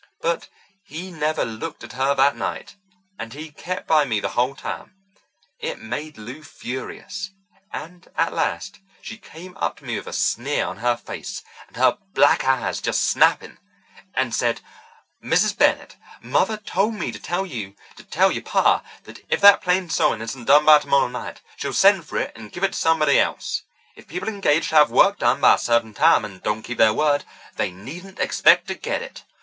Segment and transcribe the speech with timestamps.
[0.21, 0.49] But
[0.81, 2.75] he never looked at her that night,
[3.19, 4.95] and he kept by me the whole time.
[5.59, 7.29] It made Lou furious,
[7.71, 11.77] and at last she came up to me with a sneer on her face, and
[11.77, 13.59] her black eyes just snapping,
[14.15, 14.61] and said,
[15.21, 19.61] 'Miss Bennett, Mother told me to tell you to tell your ma that if that
[19.61, 22.79] plain sewing isn't done by tomorrow night she'll send for it and give it to
[22.79, 23.61] somebody else;
[23.95, 26.91] if people engage to have work done by a certain time and don't keep their
[26.91, 27.23] word,
[27.57, 29.23] they needn't expect to get it.'